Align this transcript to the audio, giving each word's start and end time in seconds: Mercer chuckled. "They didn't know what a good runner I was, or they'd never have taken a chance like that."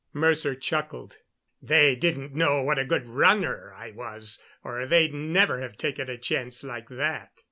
Mercer 0.13 0.55
chuckled. 0.55 1.17
"They 1.61 1.95
didn't 1.95 2.33
know 2.33 2.63
what 2.63 2.79
a 2.79 2.85
good 2.85 3.05
runner 3.05 3.71
I 3.77 3.91
was, 3.91 4.41
or 4.63 4.87
they'd 4.87 5.13
never 5.13 5.61
have 5.61 5.77
taken 5.77 6.09
a 6.09 6.17
chance 6.17 6.63
like 6.63 6.89
that." 6.89 7.31